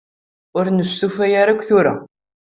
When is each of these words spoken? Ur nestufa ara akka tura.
Ur 0.57 0.65
nestufa 0.69 1.25
ara 1.41 1.51
akka 1.53 1.65
tura. 1.69 1.93